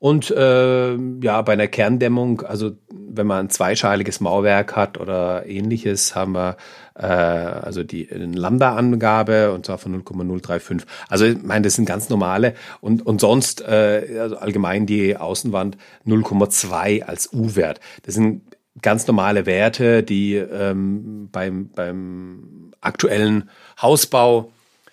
Und 0.00 0.30
äh, 0.30 0.94
ja, 0.94 1.42
bei 1.42 1.54
einer 1.54 1.66
Kerndämmung, 1.66 2.42
also 2.42 2.76
wenn 2.88 3.26
man 3.26 3.46
ein 3.46 3.50
zweischaliges 3.50 4.20
Mauerwerk 4.20 4.76
hat 4.76 4.98
oder 4.98 5.46
ähnliches, 5.46 6.14
haben 6.14 6.32
wir 6.32 6.56
äh, 6.94 7.04
also 7.04 7.82
die 7.82 8.04
Lambda-Angabe 8.04 9.52
und 9.52 9.66
zwar 9.66 9.78
von 9.78 9.92
0,035. 10.04 10.86
Also 11.08 11.24
ich 11.24 11.42
meine, 11.42 11.62
das 11.62 11.74
sind 11.74 11.86
ganz 11.86 12.10
normale 12.10 12.54
und, 12.80 13.04
und 13.04 13.20
sonst 13.20 13.60
äh, 13.62 14.18
also 14.20 14.36
allgemein 14.36 14.86
die 14.86 15.16
Außenwand 15.16 15.76
0,2 16.06 17.02
als 17.02 17.32
U-Wert. 17.32 17.80
Das 18.02 18.14
sind 18.14 18.42
ganz 18.80 19.04
normale 19.08 19.46
Werte, 19.46 20.04
die 20.04 20.36
ähm, 20.36 21.28
beim, 21.32 21.70
beim 21.70 22.70
aktuellen 22.80 23.50
Hausbau 23.82 24.52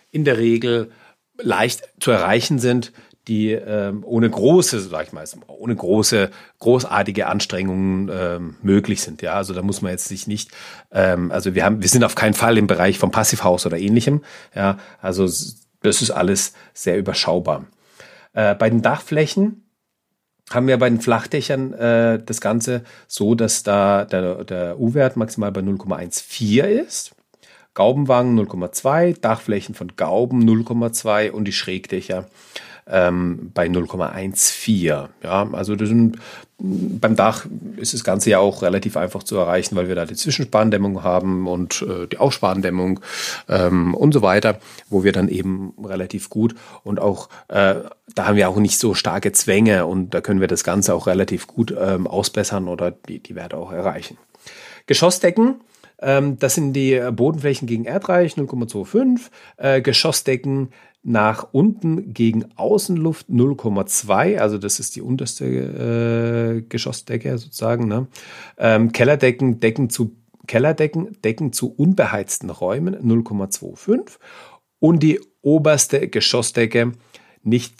in 0.10 0.26
der 0.26 0.40
Regel 0.40 0.90
leicht 1.38 1.84
zu 2.00 2.10
erreichen 2.10 2.58
sind 2.58 2.92
die 3.28 3.52
ähm, 3.52 4.04
ohne 4.06 4.30
große, 4.30 4.80
sag 4.80 5.08
ich 5.08 5.14
mal, 5.14 5.26
ohne 5.48 5.76
große, 5.76 6.30
großartige 6.60 7.28
Anstrengungen 7.28 8.10
ähm, 8.14 8.56
möglich 8.62 9.02
sind. 9.02 9.22
Ja, 9.22 9.34
also 9.34 9.54
da 9.54 9.62
muss 9.62 9.82
man 9.82 9.92
jetzt 9.92 10.08
sich 10.08 10.28
nicht, 10.28 10.52
ähm, 10.92 11.32
also 11.32 11.56
wir 11.56 11.66
haben, 11.66 11.82
wir 11.82 11.90
sind 11.90 12.04
auf 12.04 12.16
keinen 12.16 12.34
Fall 12.34 12.58
im 12.58 12.68
Bereich 12.68 13.00
vom 13.00 13.12
Passivhaus 13.12 13.66
oder 13.66 13.78
ähnlichem. 13.78 14.24
Ja, 14.54 14.78
also 15.02 15.26
das 15.26 16.02
ist 16.02 16.12
alles 16.12 16.54
sehr 16.74 16.98
überschaubar. 16.98 17.66
Äh, 18.34 18.56
bei 18.56 18.70
den 18.70 18.82
Dachflächen 18.82 19.66
haben 20.52 20.68
wir 20.68 20.78
bei 20.78 20.90
den 20.90 21.02
Flachdächern 21.02 21.74
äh, 21.74 22.24
das 22.24 22.42
Ganze 22.42 22.84
so, 23.08 23.34
dass 23.34 23.64
da 23.64 24.06
der, 24.06 24.44
der 24.44 24.80
U-Wert 24.80 25.18
maximal 25.18 25.52
bei 25.52 25.62
0,14 25.62 26.64
ist. 26.64 27.16
Gaubenwangen 27.74 28.40
0,2, 28.40 29.20
Dachflächen 29.20 29.76
von 29.76 29.96
Gauben 29.98 30.48
0,2 30.48 31.32
und 31.32 31.46
die 31.46 31.52
Schrägdächer 31.52 32.30
ähm, 32.88 33.52
bei 33.54 33.68
0,14. 33.68 35.08
Ja, 35.24 35.50
also 35.52 35.76
das 35.76 35.90
sind, 35.90 36.18
beim 36.58 37.16
Dach 37.16 37.46
ist 37.78 37.94
das 37.94 38.04
Ganze 38.04 38.30
ja 38.30 38.40
auch 38.40 38.62
relativ 38.62 38.96
einfach 38.96 39.24
zu 39.24 39.38
erreichen, 39.38 39.76
weil 39.76 39.88
wir 39.88 39.96
da 39.96 40.06
die 40.06 40.16
Zwischenspandämmung 40.16 41.04
haben 41.04 41.48
und 41.48 41.82
äh, 41.82 42.08
die 42.08 42.18
Aufspandämmung 42.18 43.00
ähm, 43.50 43.94
und 43.96 44.14
so 44.14 44.22
weiter, 44.22 44.60
wo 44.90 45.04
wir 45.04 45.12
dann 45.12 45.30
eben 45.30 45.74
relativ 45.84 46.30
gut 46.30 46.56
und 46.84 47.00
auch 47.00 47.30
äh, 47.48 47.76
da 48.14 48.28
haben 48.28 48.36
wir 48.36 48.50
auch 48.50 48.58
nicht 48.58 48.78
so 48.78 48.94
starke 48.94 49.32
Zwänge 49.32 49.86
und 49.86 50.14
da 50.14 50.22
können 50.22 50.40
wir 50.40 50.48
das 50.48 50.64
Ganze 50.64 50.94
auch 50.94 51.08
relativ 51.08 51.48
gut 51.48 51.76
ähm, 51.78 52.08
ausbessern 52.08 52.68
oder 52.68 52.92
die, 52.92 53.20
die 53.20 53.36
Werte 53.36 53.58
auch 53.58 53.72
erreichen. 53.72 54.18
Geschossdecken 54.86 55.56
ähm, 56.02 56.38
das 56.40 56.56
sind 56.56 56.74
die 56.74 57.02
Bodenflächen 57.14 57.68
gegen 57.68 57.86
Erdreich 57.86 58.34
0,25, 58.34 59.30
äh, 59.58 59.82
Geschossdecken 59.82 60.70
nach 61.06 61.48
unten 61.52 62.14
gegen 62.14 62.46
Außenluft 62.56 63.30
0,2, 63.30 64.40
also 64.40 64.58
das 64.58 64.80
ist 64.80 64.96
die 64.96 65.02
unterste 65.02 65.46
äh, 65.46 66.62
Geschossdecke 66.68 67.38
sozusagen. 67.38 67.88
Ne? 67.88 68.08
Ähm, 68.58 68.92
Kellerdecken, 68.92 69.60
Decken 69.60 69.92
zu 69.92 70.16
Kellerdecken, 70.48 71.22
Decken 71.22 71.54
zu 71.54 71.72
unbeheizten 71.72 72.50
Räumen 72.50 72.96
0,25 72.96 74.18
und 74.80 75.04
die 75.04 75.22
oberste 75.44 76.08
Geschossdecke 76.08 76.94
nicht 77.44 77.76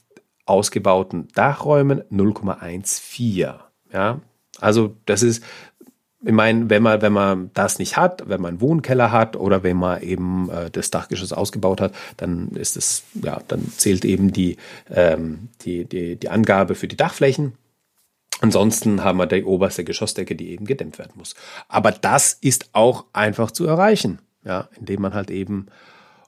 ausgebauten 0.46 1.28
Dachräumen 1.34 2.04
0,14. 2.12 3.56
Ja, 3.92 4.22
also 4.60 4.96
das 5.06 5.24
ist 5.24 5.44
ich 6.26 6.34
meine, 6.34 6.72
wenn 6.72 6.82
man, 6.82 7.02
wenn 7.04 7.14
man 7.14 7.52
das 7.54 7.78
nicht 7.78 7.98
hat, 7.98 8.28
wenn 8.28 8.42
man 8.42 8.50
einen 8.50 8.62
Wohnkeller 8.62 9.12
hat 9.12 9.36
oder 9.36 9.62
wenn 9.62 9.78
man 9.78 10.02
eben 10.02 10.50
äh, 10.50 10.72
das 10.72 10.90
Dachgeschoss 10.90 11.32
ausgebaut 11.32 11.80
hat, 11.80 11.94
dann 12.18 12.50
ist 12.50 12.78
es, 12.78 13.04
ja, 13.14 13.40
dann 13.48 13.72
zählt 13.78 14.04
eben 14.06 14.34
die, 14.34 14.58
ähm, 14.90 15.50
die, 15.62 15.86
die, 15.86 16.16
die 16.16 16.30
Angabe 16.30 16.74
für 16.74 16.88
die 16.88 16.98
Dachflächen. 16.98 17.54
Ansonsten 18.42 19.04
haben 19.04 19.18
wir 19.18 19.28
die 19.28 19.44
oberste 19.44 19.84
Geschossdecke, 19.84 20.36
die 20.36 20.50
eben 20.50 20.66
gedämmt 20.66 20.98
werden 20.98 21.14
muss. 21.16 21.36
Aber 21.68 21.92
das 21.92 22.34
ist 22.34 22.70
auch 22.74 23.06
einfach 23.14 23.52
zu 23.52 23.68
erreichen, 23.68 24.20
ja, 24.44 24.68
indem 24.80 25.04
man 25.04 25.14
halt 25.14 25.30
eben 25.30 25.68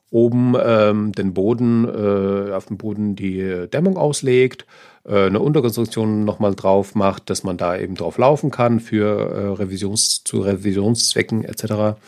oben 0.09 0.55
ähm, 0.59 1.11
den 1.11 1.33
Boden, 1.33 1.85
äh, 1.85 2.53
auf 2.53 2.67
dem 2.67 2.77
Boden 2.77 3.15
die 3.15 3.67
Dämmung 3.71 3.97
auslegt, 3.97 4.65
äh, 5.03 5.25
eine 5.25 5.39
Unterkonstruktion 5.39 6.23
nochmal 6.23 6.55
drauf 6.55 6.95
macht, 6.95 7.29
dass 7.29 7.43
man 7.43 7.57
da 7.57 7.77
eben 7.77 7.95
drauf 7.95 8.17
laufen 8.17 8.51
kann 8.51 8.79
für 8.79 9.05
äh, 9.05 9.47
Revisions, 9.53 10.23
zu 10.23 10.41
Revisionszwecken 10.41 11.43
etc. 11.43 11.99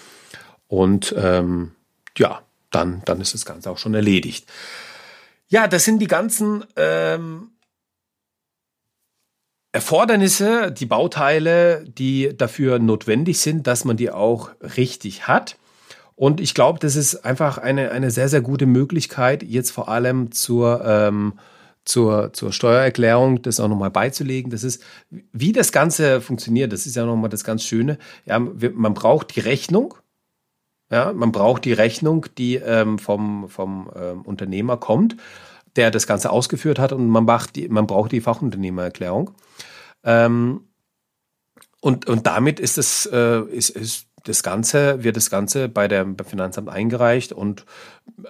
Und 0.68 1.14
ähm, 1.18 1.72
ja, 2.18 2.42
dann, 2.72 3.02
dann 3.06 3.22
ist 3.22 3.34
das 3.34 3.46
Ganze 3.46 3.72
auch 3.72 3.78
schon 3.78 3.94
erledigt. 3.94 4.48
Ja, 5.48 5.68
das 5.68 5.84
sind 5.84 6.00
die 6.00 6.08
ganzen 6.08 6.64
ähm, 6.76 7.50
Erfordernisse, 9.72 10.72
die 10.72 10.86
Bauteile, 10.86 11.86
die 11.86 12.36
dafür 12.36 12.80
notwendig 12.80 13.40
sind, 13.40 13.68
dass 13.68 13.86
man 13.86 13.98
die 13.98 14.12
auch 14.12 14.52
richtig 14.78 15.28
hat. 15.28 15.58
Und 16.20 16.42
ich 16.42 16.54
glaube, 16.54 16.80
das 16.80 16.98
ist 16.98 17.24
einfach 17.24 17.58
eine, 17.58 17.92
eine 17.92 18.12
sehr, 18.12 18.28
sehr 18.28 18.42
gute 18.42 18.66
Möglichkeit, 18.66 19.42
jetzt 19.42 19.72
vor 19.72 19.88
allem 19.88 20.34
zur, 20.34 20.84
ähm, 20.84 21.40
zur, 21.86 22.34
zur 22.34 22.52
Steuererklärung 22.52 23.42
das 23.42 23.62
auch 23.62 23.70
nochmal 23.70 23.90
beizulegen. 23.90 24.52
Das 24.52 24.66
ist, 24.66 24.84
wie 25.10 25.54
das 25.54 25.72
Ganze 25.72 26.20
funktioniert, 26.20 26.74
das 26.74 26.86
ist 26.86 26.98
ja 26.98 27.06
nochmal 27.06 27.30
das 27.30 27.46
ganz 27.46 27.64
Schöne. 27.64 27.98
Ja, 28.26 28.38
man 28.38 28.94
braucht 28.94 29.34
die 29.38 29.40
Rechnung. 29.40 29.94
Ja, 30.92 31.14
man 31.14 31.32
braucht 31.32 31.64
die 31.64 31.72
Rechnung, 31.72 32.26
die 32.38 32.56
ähm, 32.56 33.00
vom, 33.00 33.48
vom 33.48 33.90
ähm, 33.96 34.24
Unternehmer 34.24 34.76
kommt, 34.76 35.16
der 35.78 35.90
das 35.90 36.06
Ganze 36.06 36.32
ausgeführt 36.32 36.80
hat 36.80 36.92
und 36.92 37.08
man, 37.08 37.24
macht 37.24 37.56
die, 37.56 37.70
man 37.70 37.88
braucht 37.88 38.12
die 38.12 38.20
Fachunternehmererklärung. 38.20 39.32
Ähm, 40.04 40.66
und, 41.80 42.08
und 42.08 42.28
damit 42.28 42.60
ist 42.60 42.78
es, 42.78 43.06
äh, 43.06 43.40
ist, 43.44 43.70
ist 43.70 44.09
das 44.24 44.44
Ganze, 44.44 45.04
wird 45.04 45.16
das 45.16 45.30
Ganze 45.30 45.70
bei 45.70 45.88
der, 45.88 46.04
beim 46.06 46.26
Finanzamt 46.26 46.68
eingereicht 46.70 47.32
und 47.32 47.66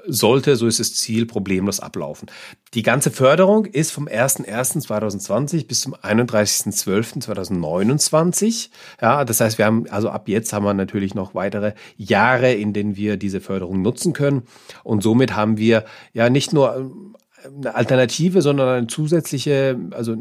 sollte, 0.05 0.55
so 0.55 0.67
ist 0.67 0.79
das 0.79 0.93
Ziel, 0.95 1.25
problemlos 1.25 1.79
ablaufen. 1.79 2.29
Die 2.73 2.83
ganze 2.83 3.09
Förderung 3.11 3.65
ist 3.65 3.91
vom 3.91 4.07
01.01.2020 4.07 5.67
bis 5.67 5.81
zum 5.81 5.95
31.12.2029. 5.95 8.69
Ja, 9.01 9.25
das 9.25 9.41
heißt, 9.41 9.57
wir 9.57 9.65
haben, 9.65 9.89
also 9.89 10.09
ab 10.09 10.27
jetzt 10.27 10.53
haben 10.53 10.65
wir 10.65 10.73
natürlich 10.73 11.15
noch 11.15 11.35
weitere 11.35 11.73
Jahre, 11.97 12.53
in 12.53 12.71
denen 12.73 12.95
wir 12.95 13.17
diese 13.17 13.41
Förderung 13.41 13.81
nutzen 13.81 14.13
können. 14.13 14.43
Und 14.83 15.03
somit 15.03 15.35
haben 15.35 15.57
wir 15.57 15.83
ja 16.13 16.29
nicht 16.29 16.53
nur 16.53 16.91
eine 17.45 17.75
Alternative, 17.75 18.41
sondern 18.41 18.69
eine 18.69 18.87
zusätzliche, 18.87 19.79
also 19.91 20.15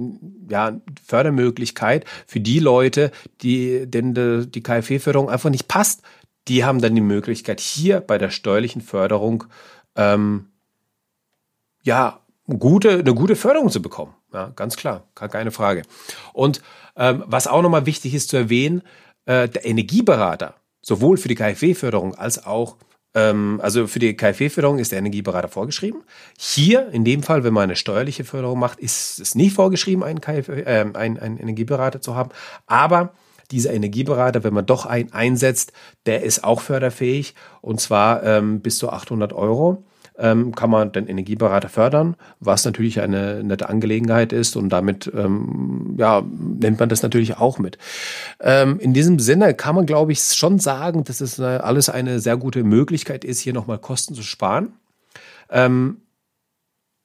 ja, 0.48 0.80
Fördermöglichkeit 1.04 2.04
für 2.26 2.40
die 2.40 2.58
Leute, 2.58 3.10
die 3.42 3.86
denn 3.86 4.14
die, 4.50 4.62
KfW-Förderung 4.62 5.28
einfach 5.28 5.50
nicht 5.50 5.68
passt. 5.68 6.02
Die 6.48 6.64
haben 6.64 6.80
dann 6.80 6.94
die 6.94 7.00
Möglichkeit, 7.00 7.60
hier 7.60 8.00
bei 8.00 8.18
der 8.18 8.30
steuerlichen 8.30 8.80
Förderung 8.80 9.44
ähm, 9.96 10.46
ja 11.82 12.20
gute, 12.46 12.90
eine 12.90 13.14
gute 13.14 13.36
Förderung 13.36 13.70
zu 13.70 13.82
bekommen. 13.82 14.14
Ja, 14.32 14.52
ganz 14.56 14.76
klar, 14.76 15.04
keine 15.14 15.50
Frage. 15.50 15.82
Und 16.32 16.62
ähm, 16.96 17.24
was 17.26 17.46
auch 17.46 17.62
nochmal 17.62 17.86
wichtig 17.86 18.14
ist 18.14 18.30
zu 18.30 18.36
erwähnen, 18.36 18.82
äh, 19.26 19.48
der 19.48 19.64
Energieberater, 19.64 20.54
sowohl 20.82 21.16
für 21.16 21.28
die 21.28 21.34
KfW-Förderung 21.34 22.14
als 22.14 22.44
auch 22.44 22.76
also 23.60 23.86
für 23.86 23.98
die 23.98 24.16
KfW-Förderung 24.16 24.78
ist 24.78 24.92
der 24.92 24.98
Energieberater 24.98 25.48
vorgeschrieben. 25.48 26.02
Hier, 26.38 26.88
in 26.90 27.04
dem 27.04 27.22
Fall, 27.22 27.44
wenn 27.44 27.54
man 27.54 27.64
eine 27.64 27.76
steuerliche 27.76 28.24
Förderung 28.24 28.58
macht, 28.58 28.78
ist 28.78 29.18
es 29.18 29.34
nicht 29.34 29.54
vorgeschrieben, 29.54 30.04
einen, 30.04 30.20
KfW, 30.20 30.60
äh, 30.60 30.90
einen, 30.94 31.18
einen 31.18 31.38
Energieberater 31.38 32.00
zu 32.00 32.14
haben. 32.14 32.30
Aber 32.66 33.14
dieser 33.50 33.72
Energieberater, 33.72 34.44
wenn 34.44 34.54
man 34.54 34.66
doch 34.66 34.86
einen 34.86 35.12
einsetzt, 35.12 35.72
der 36.06 36.22
ist 36.22 36.44
auch 36.44 36.60
förderfähig 36.60 37.34
und 37.60 37.80
zwar 37.80 38.22
ähm, 38.22 38.60
bis 38.60 38.78
zu 38.78 38.90
800 38.90 39.32
Euro 39.32 39.84
ähm, 40.18 40.54
kann 40.54 40.70
man 40.70 40.92
den 40.92 41.06
Energieberater 41.06 41.68
fördern, 41.68 42.16
was 42.40 42.64
natürlich 42.64 43.00
eine 43.00 43.42
nette 43.44 43.68
Angelegenheit 43.68 44.32
ist 44.32 44.56
und 44.56 44.68
damit 44.68 45.10
ähm, 45.14 45.94
ja, 45.98 46.22
nimmt 46.22 46.80
man 46.80 46.88
das 46.88 47.02
natürlich 47.02 47.38
auch 47.38 47.58
mit. 47.58 47.78
Ähm, 48.40 48.78
in 48.80 48.94
diesem 48.94 49.18
Sinne 49.18 49.54
kann 49.54 49.74
man, 49.74 49.86
glaube 49.86 50.12
ich, 50.12 50.20
schon 50.20 50.58
sagen, 50.58 51.04
dass 51.04 51.20
es 51.20 51.38
eine, 51.38 51.64
alles 51.64 51.88
eine 51.88 52.20
sehr 52.20 52.36
gute 52.36 52.64
Möglichkeit 52.64 53.24
ist, 53.24 53.40
hier 53.40 53.52
nochmal 53.52 53.78
Kosten 53.78 54.14
zu 54.14 54.22
sparen. 54.22 54.72
Ähm, 55.50 55.98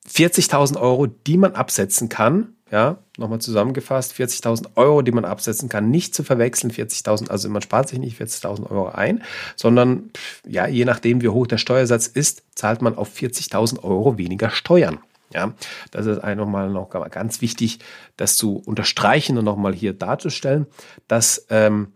40.000 0.09 0.79
Euro, 0.79 1.07
die 1.07 1.37
man 1.37 1.53
absetzen 1.53 2.09
kann, 2.09 2.55
ja, 2.73 2.97
nochmal 3.19 3.37
zusammengefasst, 3.37 4.13
40.000 4.13 4.69
Euro, 4.77 5.03
die 5.03 5.11
man 5.11 5.25
absetzen 5.25 5.69
kann, 5.69 5.91
nicht 5.91 6.15
zu 6.15 6.23
verwechseln, 6.23 6.71
40.000, 6.71 7.29
also 7.29 7.47
man 7.47 7.61
spart 7.61 7.87
sich 7.87 7.99
nicht 7.99 8.19
40.000 8.19 8.67
Euro 8.67 8.87
ein, 8.87 9.21
sondern 9.55 10.09
ja, 10.43 10.65
je 10.65 10.83
nachdem, 10.83 11.21
wie 11.21 11.29
hoch 11.29 11.45
der 11.45 11.59
Steuersatz 11.59 12.07
ist, 12.07 12.41
zahlt 12.55 12.81
man 12.81 12.97
auf 12.97 13.15
40.000 13.15 13.83
Euro 13.83 14.17
weniger 14.17 14.49
Steuern. 14.49 14.97
Ja, 15.31 15.53
das 15.91 16.07
ist 16.07 16.23
einfach 16.23 16.47
mal 16.47 16.71
noch 16.71 16.89
ganz 16.89 17.41
wichtig, 17.41 17.77
das 18.17 18.37
zu 18.37 18.57
unterstreichen 18.57 19.37
und 19.37 19.45
nochmal 19.45 19.73
hier 19.73 19.93
darzustellen, 19.93 20.65
dass 21.07 21.45
ähm, 21.51 21.93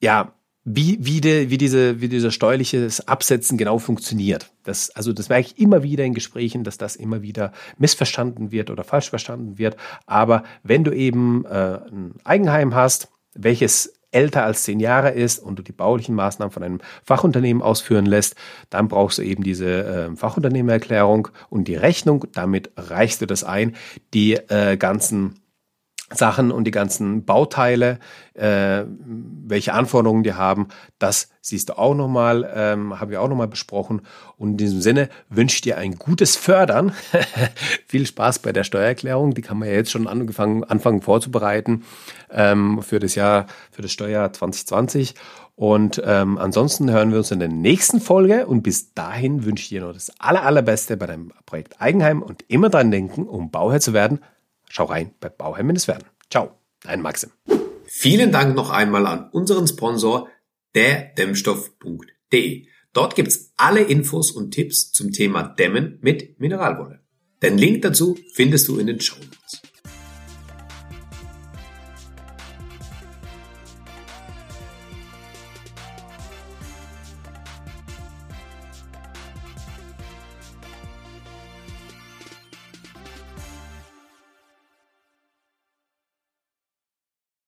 ja, 0.00 0.34
wie, 0.64 0.98
wie, 1.00 1.20
de, 1.20 1.50
wie, 1.50 1.58
diese, 1.58 2.00
wie 2.00 2.08
dieser 2.08 2.30
steuerliches 2.30 3.06
Absetzen 3.06 3.58
genau 3.58 3.78
funktioniert. 3.78 4.50
Das, 4.64 4.90
also 4.90 5.12
das 5.12 5.28
merke 5.28 5.48
ich 5.48 5.58
immer 5.58 5.82
wieder 5.82 6.04
in 6.04 6.14
Gesprächen, 6.14 6.64
dass 6.64 6.78
das 6.78 6.96
immer 6.96 7.22
wieder 7.22 7.52
missverstanden 7.78 8.50
wird 8.50 8.70
oder 8.70 8.82
falsch 8.82 9.10
verstanden 9.10 9.58
wird. 9.58 9.76
Aber 10.06 10.42
wenn 10.62 10.82
du 10.82 10.92
eben 10.92 11.44
äh, 11.44 11.78
ein 11.90 12.14
Eigenheim 12.24 12.74
hast, 12.74 13.08
welches 13.34 13.92
älter 14.10 14.44
als 14.44 14.62
zehn 14.62 14.80
Jahre 14.80 15.10
ist 15.10 15.40
und 15.40 15.58
du 15.58 15.62
die 15.62 15.72
baulichen 15.72 16.14
Maßnahmen 16.14 16.52
von 16.52 16.62
einem 16.62 16.80
Fachunternehmen 17.02 17.62
ausführen 17.62 18.06
lässt, 18.06 18.36
dann 18.70 18.88
brauchst 18.88 19.18
du 19.18 19.22
eben 19.22 19.42
diese 19.42 19.84
äh, 20.12 20.16
Fachunternehmererklärung 20.16 21.28
und 21.50 21.68
die 21.68 21.74
Rechnung. 21.74 22.24
Damit 22.32 22.70
reichst 22.76 23.20
du 23.20 23.26
das 23.26 23.44
ein. 23.44 23.74
Die 24.14 24.34
äh, 24.34 24.76
ganzen 24.76 25.40
Sachen 26.12 26.50
und 26.52 26.64
die 26.64 26.70
ganzen 26.70 27.24
Bauteile, 27.24 27.98
äh, 28.34 28.84
welche 28.86 29.72
Anforderungen 29.72 30.22
die 30.22 30.34
haben, 30.34 30.68
das 30.98 31.30
siehst 31.40 31.70
du 31.70 31.78
auch 31.78 31.94
nochmal, 31.94 32.50
ähm, 32.54 33.00
haben 33.00 33.10
wir 33.10 33.22
auch 33.22 33.28
nochmal 33.28 33.48
besprochen. 33.48 34.02
Und 34.36 34.52
in 34.52 34.56
diesem 34.58 34.80
Sinne 34.82 35.08
wünsche 35.30 35.56
ich 35.56 35.60
dir 35.62 35.78
ein 35.78 35.96
gutes 35.96 36.36
Fördern. 36.36 36.92
Viel 37.86 38.06
Spaß 38.06 38.40
bei 38.40 38.52
der 38.52 38.64
Steuererklärung, 38.64 39.34
die 39.34 39.42
kann 39.42 39.58
man 39.58 39.68
ja 39.68 39.74
jetzt 39.74 39.90
schon 39.90 40.06
angefangen, 40.06 40.62
anfangen 40.64 41.00
vorzubereiten 41.00 41.84
ähm, 42.30 42.82
für 42.82 42.98
das 42.98 43.14
Jahr, 43.14 43.46
für 43.70 43.82
das 43.82 43.92
Steuerjahr 43.92 44.32
2020. 44.32 45.14
Und 45.56 46.02
ähm, 46.04 46.36
ansonsten 46.36 46.90
hören 46.90 47.12
wir 47.12 47.18
uns 47.18 47.30
in 47.30 47.38
der 47.38 47.48
nächsten 47.48 48.00
Folge 48.00 48.46
und 48.46 48.62
bis 48.62 48.92
dahin 48.92 49.44
wünsche 49.44 49.62
ich 49.62 49.68
dir 49.68 49.82
noch 49.82 49.92
das 49.92 50.12
aller, 50.18 50.42
allerbeste 50.42 50.96
bei 50.96 51.06
deinem 51.06 51.32
Projekt 51.46 51.80
Eigenheim 51.80 52.22
und 52.22 52.44
immer 52.48 52.70
dran 52.70 52.90
denken, 52.90 53.28
um 53.28 53.50
Bauherr 53.52 53.80
zu 53.80 53.92
werden, 53.92 54.18
Schau 54.76 54.86
rein 54.86 55.14
bei 55.20 55.28
Bauherr 55.28 55.64
werden. 55.64 56.04
Ciao, 56.28 56.58
dein 56.82 57.00
Maxim. 57.00 57.30
Vielen 57.84 58.32
Dank 58.32 58.56
noch 58.56 58.70
einmal 58.70 59.06
an 59.06 59.30
unseren 59.30 59.68
Sponsor, 59.68 60.28
derdämmstoff.de. 60.74 62.66
Dort 62.92 63.14
gibt's 63.14 63.52
alle 63.56 63.82
Infos 63.82 64.32
und 64.32 64.50
Tipps 64.50 64.90
zum 64.90 65.12
Thema 65.12 65.44
Dämmen 65.44 66.00
mit 66.02 66.40
Mineralwolle. 66.40 67.04
Den 67.40 67.56
Link 67.56 67.82
dazu 67.82 68.18
findest 68.32 68.66
du 68.66 68.80
in 68.80 68.88
den 68.88 69.00
Show 69.00 69.14
Notes. 69.14 69.62